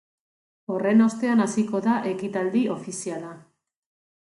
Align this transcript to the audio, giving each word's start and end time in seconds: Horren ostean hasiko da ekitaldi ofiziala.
Horren 0.75 1.03
ostean 1.07 1.45
hasiko 1.45 1.81
da 1.89 1.99
ekitaldi 2.13 2.65
ofiziala. 2.77 3.31